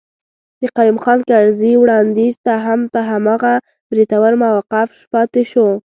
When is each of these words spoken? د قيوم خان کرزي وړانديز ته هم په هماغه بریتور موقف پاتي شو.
د 0.61 0.63
قيوم 0.77 0.97
خان 1.03 1.19
کرزي 1.29 1.71
وړانديز 1.77 2.35
ته 2.45 2.53
هم 2.65 2.79
په 2.93 2.99
هماغه 3.09 3.53
بریتور 3.91 4.31
موقف 4.43 4.89
پاتي 5.13 5.43
شو. 5.51 5.67